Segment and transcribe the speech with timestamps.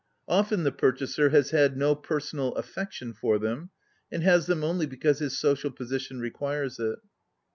[0.27, 3.69] Often the purchaser has had no personal affection for them,
[4.11, 6.97] and has them only because his social posi tion requires it.